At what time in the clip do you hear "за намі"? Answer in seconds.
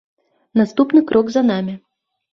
1.37-1.77